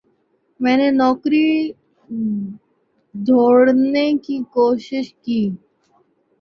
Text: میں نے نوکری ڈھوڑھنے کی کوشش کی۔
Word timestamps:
میں 0.59 0.77
نے 0.77 0.87
نوکری 0.99 1.47
ڈھوڑھنے 3.15 4.05
کی 4.25 4.37
کوشش 4.53 5.05
کی۔ 5.23 5.41